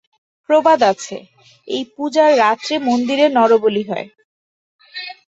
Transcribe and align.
প্রবাদ 0.49 0.79
আছে, 0.91 1.17
এই 1.67 1.83
পূজার 1.95 2.31
রাত্রে 2.37 2.75
মন্দিরে 2.87 3.25
নরবলি 3.37 3.83
হয়। 3.89 4.07